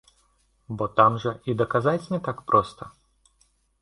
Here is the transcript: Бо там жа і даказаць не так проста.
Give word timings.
Бо 0.81 0.87
там 0.99 1.19
жа 1.25 1.33
і 1.53 1.57
даказаць 1.61 2.09
не 2.15 2.19
так 2.29 2.37
проста. 2.53 2.83